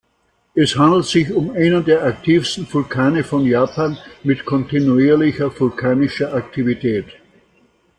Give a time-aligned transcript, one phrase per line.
[0.55, 7.05] Es handelt sich um einen der aktivsten Vulkane von Japan mit kontinuierlicher vulkanischer Aktivität.